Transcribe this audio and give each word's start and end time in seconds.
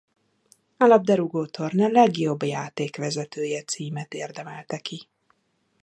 A 0.77 0.85
labdarúgó 0.85 1.45
torna 1.45 1.87
legjobb 1.87 2.43
játékvezetője 2.43 3.61
címet 3.63 4.13
érdemelte 4.13 4.77
ki. 4.77 5.07